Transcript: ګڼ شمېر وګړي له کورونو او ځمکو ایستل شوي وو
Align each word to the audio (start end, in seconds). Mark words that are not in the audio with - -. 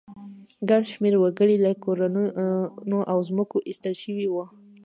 ګڼ 0.69 0.81
شمېر 0.91 1.15
وګړي 1.19 1.55
له 1.65 1.71
کورونو 1.83 2.99
او 3.11 3.17
ځمکو 3.29 3.57
ایستل 3.67 3.93
شوي 4.03 4.27
وو 4.29 4.43